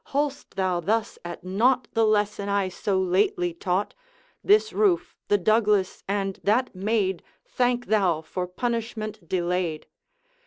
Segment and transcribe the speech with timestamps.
[0.07, 3.93] holdst thou thus at naught The lesson I so lately taught?
[4.43, 9.85] This roof, the Douglas, and that maid, Thank thou for punishment delayed.'